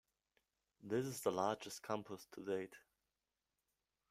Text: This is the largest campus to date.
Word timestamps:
This 0.81 1.05
is 1.05 1.21
the 1.21 1.31
largest 1.31 1.83
campus 1.83 2.25
to 2.31 2.43
date. 2.43 2.73